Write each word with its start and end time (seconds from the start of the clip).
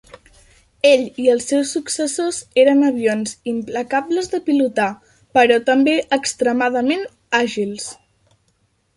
Ell 0.91 1.01
i 1.23 1.27
els 1.31 1.45
seus 1.49 1.73
successors 1.75 2.37
eren 2.61 2.79
avions 2.87 3.35
implacables 3.51 4.29
de 4.31 4.39
pilotar, 4.47 4.87
però 5.39 5.59
també 5.67 5.93
extremadament 6.19 7.05
àgils. 7.41 7.87